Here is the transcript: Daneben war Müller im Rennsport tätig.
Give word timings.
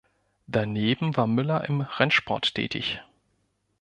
Daneben 0.47 1.15
war 1.15 1.27
Müller 1.27 1.63
im 1.69 1.81
Rennsport 1.81 2.55
tätig. 2.55 3.03